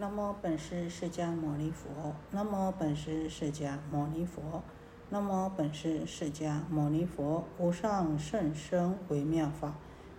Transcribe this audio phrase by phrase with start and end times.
[0.00, 2.14] 南无本师释迦牟尼佛。
[2.30, 4.62] 南无本师释迦牟尼佛。
[5.10, 7.44] 南无本师释迦牟尼佛。
[7.58, 9.74] 无上甚深微妙法，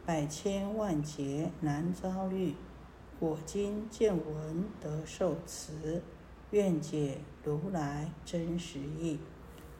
[0.06, 2.56] 百千万劫难遭遇。
[3.20, 6.04] 我今见闻得受持，
[6.52, 9.18] 愿解如来真实义。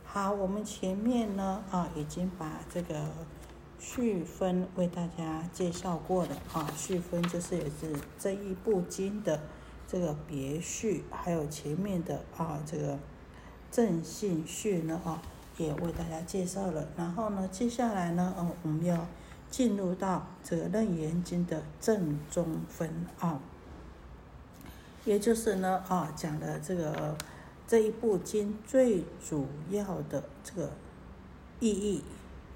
[0.06, 3.04] 好，我们前面呢啊，已经把这个
[3.78, 6.72] 序分为大家介绍过了啊。
[6.78, 9.42] 序分就是也是这一部经的。
[9.92, 13.00] 这个别序，还有前面的啊，这个
[13.72, 15.20] 正信序呢啊，
[15.58, 16.88] 也为大家介绍了。
[16.96, 19.08] 然后呢，接下来呢，哦，我们要
[19.50, 23.42] 进入到这个楞严经的正中分啊，
[25.06, 27.18] 也就是呢啊，讲的这个
[27.68, 30.72] 这一部经最主要的这个
[31.60, 32.04] 意义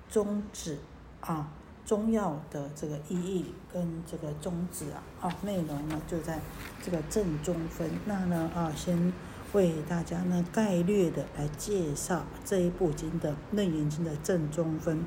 [0.08, 0.78] 宗旨
[1.22, 1.52] 啊。
[1.94, 6.40] 中药的这个意义跟这个宗旨啊，啊内容呢就在
[6.82, 7.88] 这个正中分。
[8.08, 9.14] 那呢啊，先
[9.52, 15.06] 为大家呢概略的来介绍这一部经的《楞严经》的正中分。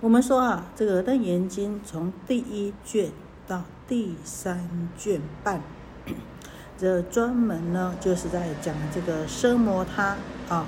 [0.00, 3.10] 我们说啊，这个《楞严经》从第一卷
[3.46, 5.60] 到第三卷半，
[6.78, 10.16] 这专门呢就是在讲这个奢摩他
[10.48, 10.64] 啊，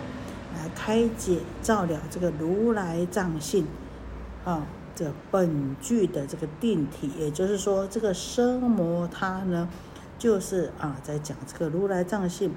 [0.55, 3.67] 来开解照了这个如来藏性。
[4.45, 9.69] 啊，这本具的这个定体，也就是说，这个奢摩他呢，
[10.19, 12.53] 就是啊，在讲这个如来藏性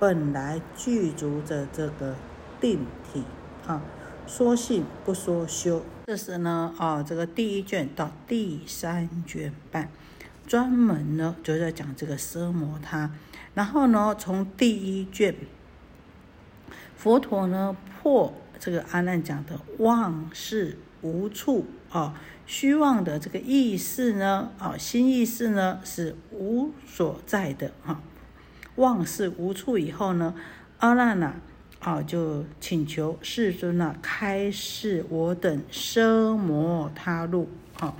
[0.00, 2.16] 本来具足的这个
[2.60, 3.22] 定体
[3.64, 3.80] 啊，
[4.26, 5.82] 说性不说修。
[6.06, 9.88] 这是呢啊，这个第一卷到第三卷半，
[10.48, 13.12] 专门呢就在讲这个奢摩他。
[13.54, 15.34] 然后呢，从第一卷，
[16.96, 20.76] 佛陀呢破这个阿难讲的妄事。
[21.02, 22.14] 无处啊，
[22.46, 28.00] 虚妄的这个意识呢，啊，心意识呢是无所在的哈，
[28.76, 30.34] 妄是无处以后呢，
[30.78, 31.34] 阿难呐，
[31.80, 37.96] 啊，就请求世尊啊，开示我等奢摩他路啊，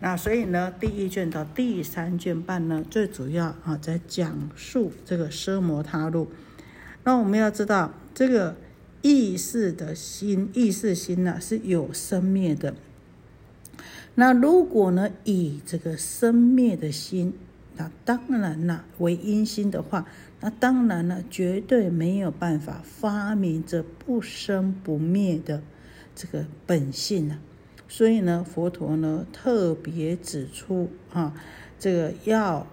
[0.00, 6.30] 那所以呢，第一卷到第三卷半呢，最主要啊，在讲述这个奢摩他路，
[7.04, 8.56] 那我们要知道这个。
[9.02, 12.74] 意识的心，意识心呢是有生灭的。
[14.14, 17.34] 那如果呢以这个生灭的心，
[17.76, 20.06] 那当然呢为阴心的话，
[20.40, 25.62] 那当然呢绝对没有办法发明这不生不灭的
[26.14, 27.38] 这个本性呢。
[27.88, 31.34] 所以呢，佛陀呢特别指出啊，
[31.78, 32.66] 这个要。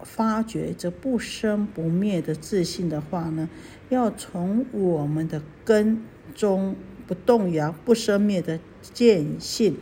[0.00, 3.48] 发掘这不生不灭的自信的话呢，
[3.94, 6.02] 要从我们的根
[6.34, 9.78] 中不动摇、不生灭的见性，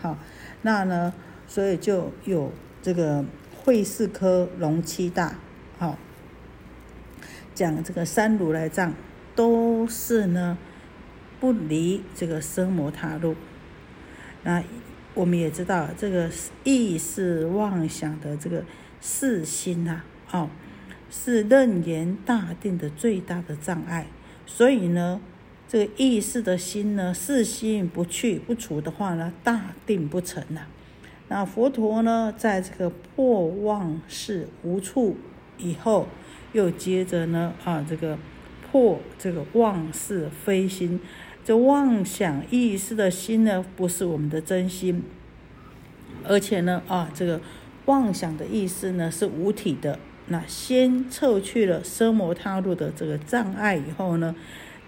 [0.00, 0.16] 好，
[0.62, 1.12] 那呢，
[1.46, 3.24] 所以就有这个
[3.54, 5.38] 会四科龙七大，
[5.78, 5.98] 好，
[7.54, 8.94] 讲这个三如来藏
[9.34, 10.56] 都是呢
[11.40, 13.34] 不离这个生魔他路。
[14.44, 14.62] 那
[15.14, 16.30] 我们也知道，这个
[16.64, 18.64] 意识妄想的这个。
[18.98, 20.00] 四心呐，
[20.32, 20.48] 哦，
[21.10, 24.06] 是楞严大定的最大的障碍。
[24.46, 25.20] 所以呢，
[25.68, 30.62] 这个意识的心呢，是心不去不除的话呢，大定不成呐。
[31.28, 35.16] 那佛陀呢，在这个破妄事无处
[35.58, 36.08] 以后，
[36.52, 38.18] 又接着呢，啊，这个
[38.70, 41.00] 破这个妄事非心，
[41.44, 45.02] 这妄想意识的心呢，不是我们的真心，
[46.24, 47.40] 而且呢，啊，这个。
[47.86, 49.96] 妄想的意思呢是无体的，
[50.28, 54.34] 那先撤去了奢摩他路的这个障碍以后呢，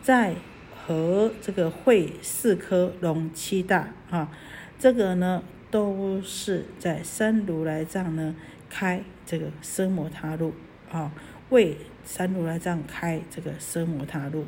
[0.03, 0.35] 再
[0.75, 4.31] 和这个会四颗龙七大啊，
[4.79, 8.35] 这个呢都是在三如来藏呢
[8.69, 10.55] 开这个奢摩他路
[10.91, 11.13] 啊，
[11.51, 14.47] 为三如来藏开这个奢摩他路，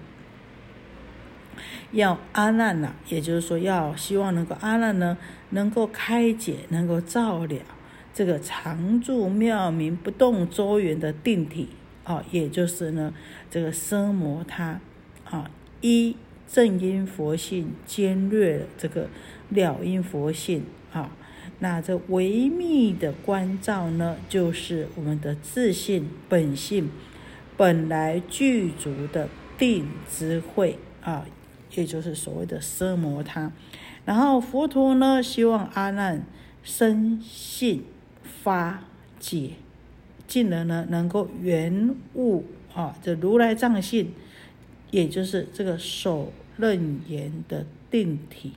[1.93, 5.17] 要阿难呐，也就是说要希望能够阿难呢
[5.51, 7.61] 能够开解，能够照料。
[8.13, 11.69] 这个常住妙明不动周圆的定体
[12.05, 13.15] 啊，也就是呢，
[13.49, 14.81] 这个奢摩他
[15.25, 15.51] 啊，
[15.81, 16.17] 一
[16.49, 19.09] 正因佛性兼略这个
[19.51, 21.13] 了因佛性啊，
[21.61, 26.91] 那这唯密的关照呢，就是我们的自信本性
[27.57, 31.25] 本来具足的定智慧啊，
[31.77, 33.53] 也就是所谓的奢摩他。
[34.05, 36.27] 然后佛陀呢，希望阿难
[36.65, 37.85] 生信。
[38.43, 38.83] 发
[39.19, 39.51] 解，
[40.27, 42.45] 进而呢能够圆悟
[42.75, 44.13] 啊，这如来藏性，
[44.91, 48.53] 也就是这个首楞严的定体。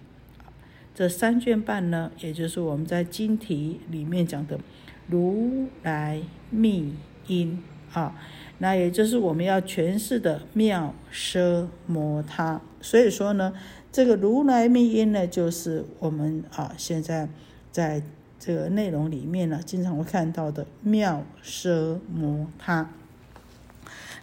[0.96, 4.60] 这三卷半呢，也就是我们在经题里面讲的
[5.08, 6.22] 如来
[6.52, 6.94] 密
[7.26, 8.16] 因啊，
[8.60, 12.62] 那也就是我们要诠释的妙奢摩他。
[12.80, 13.54] 所以说呢，
[13.92, 17.28] 这个如来密因呢，就是我们啊现在
[17.72, 18.04] 在
[18.46, 22.90] 这个内容里面呢，经常会看到的妙奢摩他。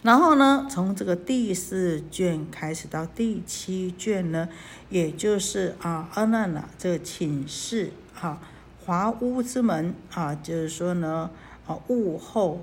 [0.03, 4.47] 然后呢，从这个第四卷开始到第七卷呢，
[4.91, 8.39] 也就是啊阿难呐这个请示哈
[8.85, 11.31] 华屋之门啊，就是说呢
[11.65, 12.61] 啊悟后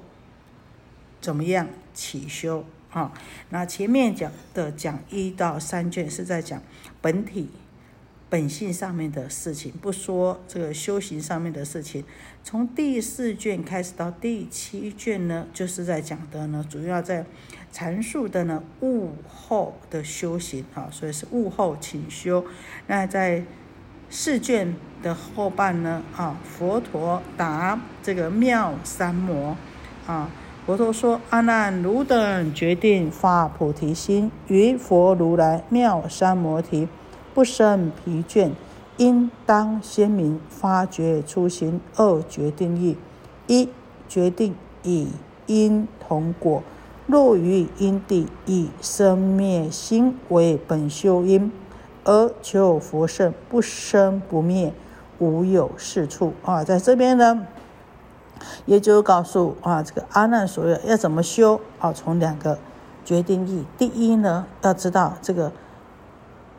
[1.21, 3.13] 怎么样起修啊？
[3.51, 6.63] 那前面讲的讲一到三卷是在讲
[7.01, 7.49] 本体。
[8.31, 12.05] 本性上面的事情，不说这个修行上面的事情。
[12.45, 17.25] 从第四卷开始到第七卷呢，就是在讲的呢，主要在
[17.73, 22.45] 阐述的呢悟后的修行啊，所以是悟后请修。
[22.87, 23.43] 那在
[24.11, 29.57] 四卷的后半呢啊，佛陀答这个妙三摩
[30.07, 30.31] 啊，
[30.67, 36.89] 佛陀说：阿难，汝等决定发菩提心，于佛如来妙三摩提。
[37.39, 38.51] 不生疲倦，
[38.97, 42.97] 应当先明发觉初心二决定义：
[43.47, 43.69] 一
[44.09, 45.07] 决定以
[45.47, 46.65] 因同果，
[47.07, 51.53] 若于因地以生灭心为本修因，
[52.03, 54.75] 而求佛圣不生不灭，
[55.21, 56.65] 无有是处啊！
[56.65, 57.47] 在这边呢，
[58.67, 61.93] 也就告诉啊，这个阿难所要要怎么修啊？
[61.93, 62.59] 从两个
[63.05, 65.53] 决定义，第一呢，要知道这个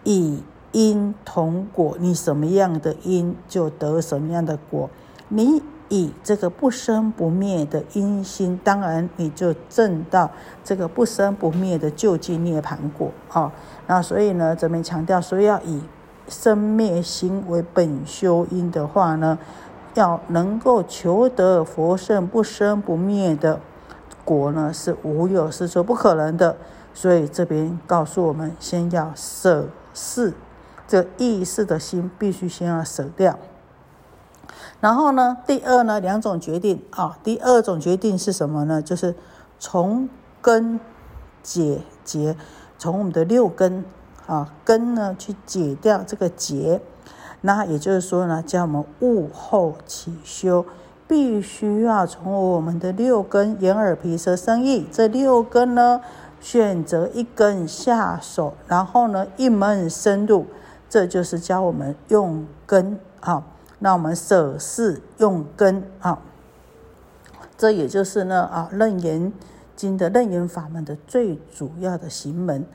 [0.05, 0.41] 以。
[0.71, 4.89] 因同果，你什么样的因就得什么样的果。
[5.29, 10.29] 你以这个不生不灭的因心，当然你就证到
[10.63, 13.51] 这个不生不灭的究竟涅盘果啊。
[13.87, 15.81] 那所以呢，这边强调说要以
[16.27, 19.39] 生灭心为本修因的话呢，
[19.95, 23.59] 要能够求得佛圣不生不灭的
[24.23, 26.55] 果呢，是无有是说不可能的。
[26.93, 30.33] 所以这边告诉我们，先要舍事。
[30.89, 33.37] 这意识的心必须先要舍掉，
[34.81, 38.81] 然后呢，第二呢，两种决定啊，第二种决定是什么呢？
[38.81, 39.13] 就是
[39.59, 40.09] 从
[40.41, 40.79] 根
[41.43, 42.35] 解结，
[42.79, 43.85] 从我们的六根
[44.25, 46.81] 啊根呢去解掉这个结，
[47.41, 50.65] 那也就是说呢，叫我们悟后起修，
[51.07, 56.01] 必须要从我们的六根眼耳鼻舌身意这六根呢，
[56.41, 60.47] 选择一根下手，然后呢一门深入。
[60.89, 63.43] 这就是教我们用根啊，
[63.77, 66.19] 那我们舍事用根啊，
[67.57, 69.31] 这也就是呢啊楞严
[69.75, 72.65] 经的楞严法门的最主要的行门。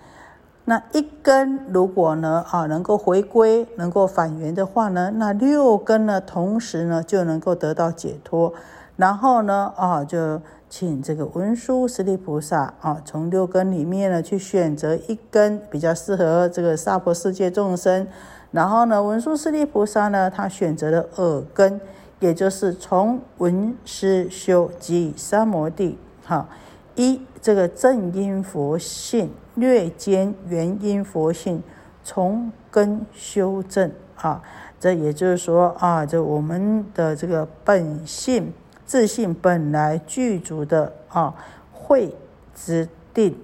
[0.66, 8.54] 那一根如果呢啊能够回归，能够返原的话呢，那六根呢同时呢就能够得到解脱。
[8.96, 10.40] 然后呢啊就。
[10.70, 18.04] 请这个文殊师利菩萨啊，从六根里面呢去选择一根比较适合这个娑婆世界众生。
[18.50, 21.80] 然后呢，文殊师利菩萨呢，他选择了耳根，
[22.18, 25.96] 也就是从文思修及三摩地。
[26.24, 26.48] 哈，
[26.96, 31.62] 一这个正因佛性略兼原因佛性，
[32.02, 34.42] 从根修正啊。
[34.80, 38.52] 这也就是说啊，这我们的这个本性。
[38.86, 41.34] 自信本来具足的啊，
[41.72, 42.14] 慧
[42.54, 43.36] 之定。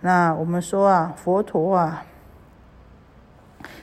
[0.00, 2.04] 那我们说啊，佛陀啊，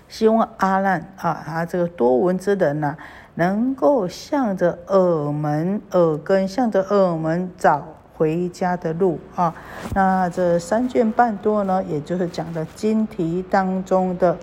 [0.08, 2.96] 希望阿难啊，他这个多闻之人呐，
[3.36, 7.84] 能够向着耳门、耳根，向着耳门找
[8.16, 9.54] 回家的路啊。
[9.94, 14.38] 那这三卷半多呢，也就是讲的经题当中的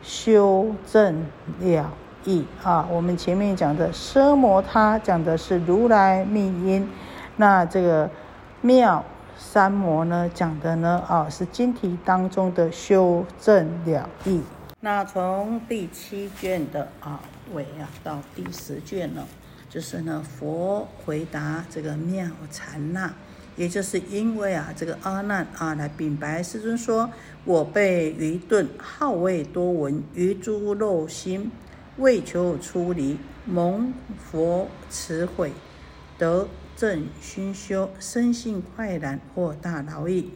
[0.00, 1.26] 修正
[1.60, 1.90] 了。
[2.24, 6.88] 意啊，我们前面讲的奢摩他讲的是如来密因，
[7.36, 8.08] 那这个
[8.60, 9.04] 妙
[9.36, 14.40] 三摩呢讲的呢啊是经题当中的修正了义。
[14.80, 17.20] 那从第七卷的啊
[17.52, 19.26] 尾啊到第十卷呢，
[19.68, 23.12] 就是呢佛回答这个妙禅那，
[23.56, 27.10] 也就是因为啊这个阿难啊来禀白世尊说，
[27.44, 31.50] 我被愚钝好为多闻，于诸肉心。
[31.98, 35.52] 为求出离，蒙佛慈悔，
[36.18, 40.32] 得正熏修，生性快然获大劳役。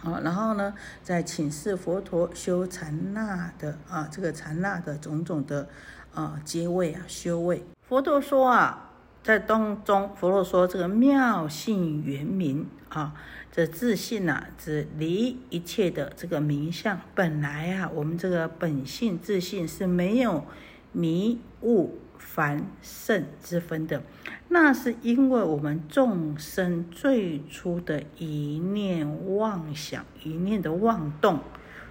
[0.00, 5.68] 好，然后呢，在请示佛陀修禅那的啊，这个禅那的种种的
[6.12, 7.64] 啊阶位啊修位。
[7.88, 8.85] 佛陀说啊，
[9.26, 13.12] 在当中，佛陀说这个妙性圆明啊。
[13.50, 17.00] 这自信呐，指离一切的这个名相。
[17.12, 20.44] 本来啊，我们这个本性自信是没有
[20.92, 24.04] 迷雾凡圣之分的，
[24.46, 31.40] 那是因为我们众生最初的一念妄想、一念的妄动，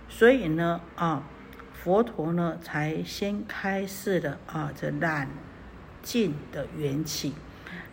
[0.07, 1.27] 所以呢，啊，
[1.73, 5.27] 佛陀呢才先开示了啊，这染
[6.05, 7.33] 尽的缘起。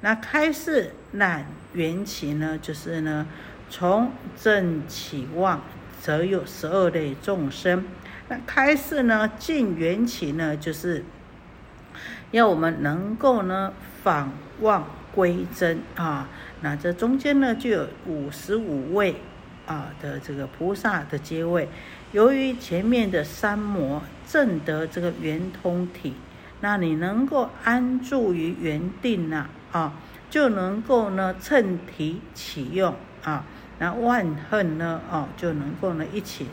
[0.03, 3.27] 那开示染缘起呢，就是呢，
[3.69, 5.61] 从正起妄，
[6.01, 7.85] 则有十二类众生。
[8.29, 11.03] 那开示呢，尽缘起呢，就是。
[12.31, 16.27] 要我们能够呢返望归真啊，
[16.63, 19.17] 那这中间呢就有五十五位
[19.67, 21.69] 啊的这个菩萨的阶位。
[22.13, 26.15] 由于前面的三摩正得这个圆通体，
[26.63, 29.93] 那你能够安住于原定呢啊，
[30.31, 33.45] 就能够呢趁体启用啊，
[33.79, 36.47] 那万恨呢啊就能够呢一起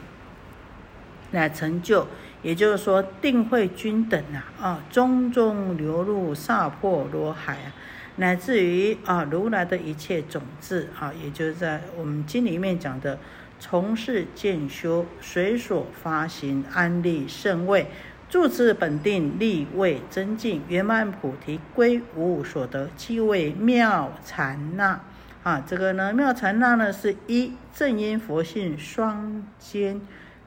[1.32, 2.08] 来成就。
[2.42, 7.74] 也就是说，定慧均等啊，啊，中中流入萨婆罗海啊，
[8.16, 13.20] 乃至于啊，如来的一切种子啊，也就在我们经里面讲的，
[13.60, 17.88] 从事建修，随所发行，安立圣位，
[18.30, 25.02] 住持本定，立位增进，圆满菩提，归无所得，即为妙禅那
[25.44, 25.62] 啊。
[25.68, 30.00] 这个呢，妙禅那呢，是一正因佛性双兼。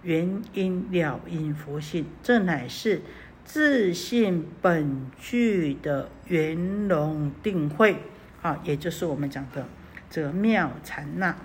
[0.04, 3.02] 原因了因佛性，这乃是
[3.44, 6.56] 自信本具的圆
[6.88, 8.02] 融定慧
[8.42, 9.64] 啊，也就是我们讲的
[10.10, 11.36] 这个妙禅那。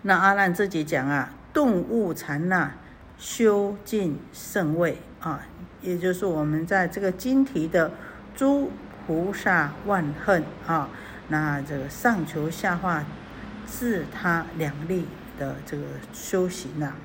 [0.00, 2.72] 那阿难自己讲啊，顿悟禅那，
[3.18, 4.98] 修尽圣位。
[5.20, 5.46] 啊，
[5.82, 7.90] 也就是我们在这个经题的
[8.34, 8.70] 诸
[9.06, 10.42] 菩萨万恨。
[10.66, 10.88] 啊，
[11.28, 13.04] 那这个上求下化，
[13.66, 15.06] 自他两利。
[15.38, 16.96] 的这个修行啊，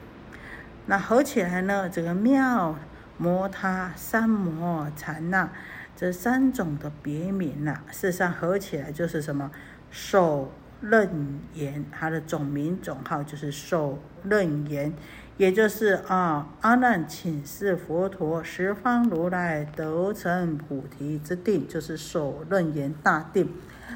[0.88, 2.76] 那合起来呢，这个妙
[3.20, 5.48] 摩他三摩禅那
[5.96, 9.52] 这三种的别名呐，事实上合起来就是什么？
[9.92, 10.52] 首
[10.82, 14.92] 楞严，它的总名总号就是首楞严，
[15.38, 23.50] 也就是啊阿难请示佛陀十方如来得成菩提之定，就是首楞严大定。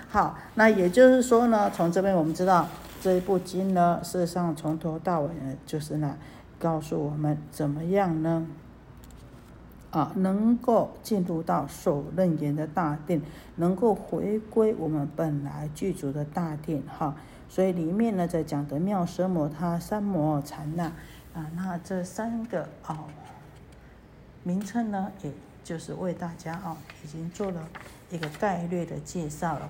[0.10, 2.67] 好，那也就是说呢，从这边我们知道。
[3.00, 6.17] 这一部经呢，事实上从头到尾呢，就是呢，
[6.58, 8.48] 告诉我们怎么样呢？
[9.91, 13.22] 啊，能够进入到首楞严的大定，
[13.58, 17.15] 能够回归我们本来具足的大定哈。
[17.48, 20.91] 所以里面呢，在讲的妙奢摩他三摩禅那，
[21.38, 23.06] 啊那这三个哦
[24.41, 25.32] 名称呢，也
[25.63, 27.70] 就是为大家哦已经做了
[28.10, 29.70] 一个概略的介绍了。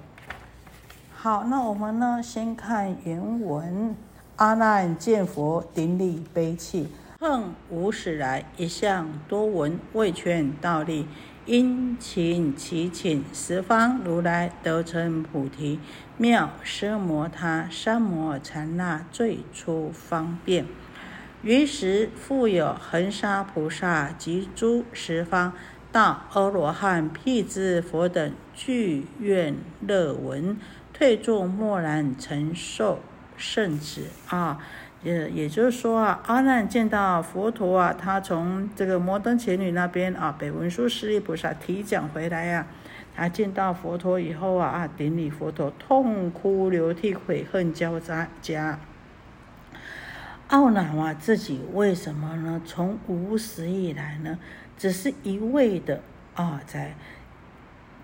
[1.13, 2.23] 好，那我们呢？
[2.23, 3.93] 先看原文。
[4.37, 6.87] 阿难见佛顶礼悲泣，
[7.19, 11.07] 恨无始来一向多闻未劝道力，
[11.47, 15.79] 殷勤祈请十方如来得成菩提
[16.17, 20.67] 妙奢摩他三摩禅那最初方便。
[21.47, 25.53] 于时复有恒沙菩萨及诸十方
[25.93, 30.57] 大阿罗汉辟支佛等具愿乐闻。
[30.91, 32.99] 退坐默然承受
[33.37, 34.57] 圣旨啊，
[35.03, 42.67] 也也就是说啊，阿难见到佛陀啊，他从这个摩登伽女那边啊，北文殊师利菩萨提讲回来呀，
[43.15, 48.77] 他见到佛陀以后啊啊，顶礼佛陀，痛哭流涕，悔恨交加加，
[50.49, 52.61] 懊恼啊，自己为什么呢？
[52.65, 54.39] 从无始以来呢，
[54.77, 56.01] 只是一味的
[56.35, 56.95] 啊，在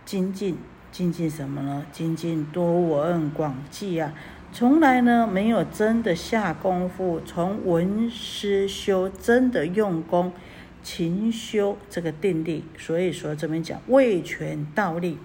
[0.06, 0.58] 精进。
[0.92, 1.84] 精进什么呢？
[1.92, 4.14] 精进多闻广记啊，
[4.52, 10.32] 从来呢没有真的下功夫，从文思修，真的用功
[10.84, 12.64] 勤修这个定力。
[12.78, 15.18] 所以说这边讲未全道力，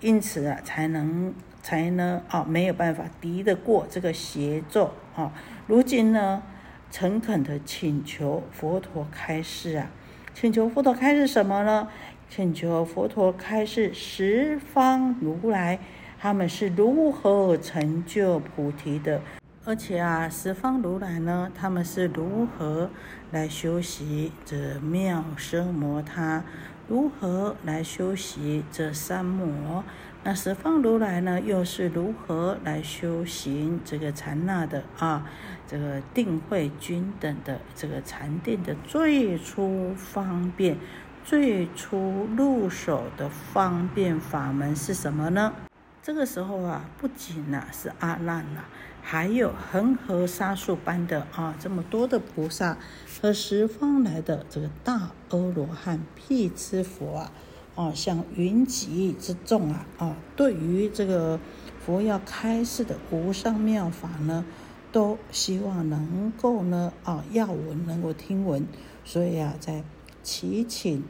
[0.00, 5.32] 因此啊才能才能啊没有办法敌得过这个邪咒啊。
[5.68, 6.42] 如今呢，
[6.92, 9.90] 诚恳的请求佛陀开示啊，
[10.34, 11.88] 请求佛陀开示什么呢？
[12.28, 15.78] 请求佛陀开示十方如来，
[16.20, 19.22] 他们是如何成就菩提的？
[19.64, 22.90] 而且啊，十方如来呢，他们是如何
[23.30, 26.44] 来修习这妙奢摩他？
[26.88, 29.82] 如何来修习这三摩？
[30.24, 35.28] 那十方如来呢，又是如何来修行这个禅那的啊？
[35.66, 40.76] 这个定慧均等的这个禅定的最初方便。
[41.24, 45.52] 最初入手的方便法门是什么呢？
[46.00, 48.60] 这个时候啊，不仅呐是阿难呐，
[49.02, 52.76] 还有恒河沙数般的啊这么多的菩萨
[53.20, 57.32] 和十方来的这个大阿罗汉、辟支佛啊，
[57.74, 61.38] 啊像云集之众啊啊，对于这个
[61.84, 64.44] 佛要开示的无上妙法呢，
[64.90, 68.66] 都希望能够呢啊要闻能够听闻，
[69.04, 69.82] 所以啊在
[70.22, 71.02] 祈请。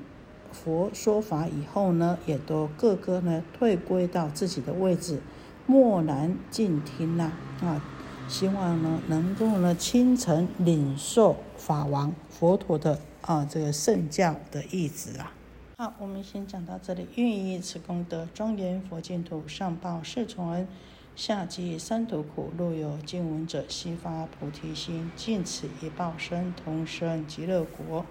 [0.53, 5.23] 佛说法以后呢，也都个个呢退归到自己的位置，
[5.65, 7.83] 默然静听呐啊，
[8.29, 15.33] 希望呢能够呢清晨领受法王佛陀的啊这个圣教的意旨啊。
[15.83, 17.09] 好，我们先讲到这里。
[17.17, 20.69] 愿以此功德庄严佛净土，上报四重恩，
[21.17, 22.53] 下济三途苦。
[22.57, 28.07] 若有见闻者，悉发菩提心，尽此一报身，同生极乐国。